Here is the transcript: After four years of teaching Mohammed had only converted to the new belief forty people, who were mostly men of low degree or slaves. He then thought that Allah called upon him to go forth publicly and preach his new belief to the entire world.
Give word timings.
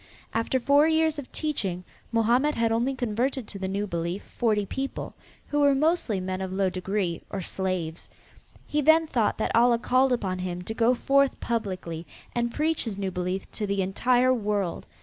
After 0.33 0.59
four 0.59 0.87
years 0.87 1.19
of 1.19 1.31
teaching 1.31 1.83
Mohammed 2.11 2.55
had 2.55 2.71
only 2.71 2.95
converted 2.95 3.47
to 3.47 3.59
the 3.59 3.67
new 3.67 3.85
belief 3.85 4.23
forty 4.35 4.65
people, 4.65 5.13
who 5.49 5.59
were 5.59 5.75
mostly 5.75 6.19
men 6.19 6.41
of 6.41 6.51
low 6.51 6.71
degree 6.71 7.21
or 7.29 7.43
slaves. 7.43 8.09
He 8.65 8.81
then 8.81 9.05
thought 9.05 9.37
that 9.37 9.53
Allah 9.55 9.77
called 9.77 10.11
upon 10.11 10.39
him 10.39 10.63
to 10.63 10.73
go 10.73 10.95
forth 10.95 11.39
publicly 11.39 12.07
and 12.33 12.51
preach 12.51 12.85
his 12.85 12.97
new 12.97 13.11
belief 13.11 13.51
to 13.51 13.67
the 13.67 13.83
entire 13.83 14.33
world. 14.33 14.87